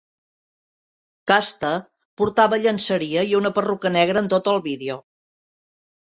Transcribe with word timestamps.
Casta 1.31 1.71
portava 2.21 2.59
llenceria 2.63 3.27
i 3.33 3.37
una 3.41 3.53
perruca 3.59 3.93
negra 3.99 4.27
en 4.27 4.33
tot 4.35 4.53
el 4.57 4.61
vídeo. 4.67 4.99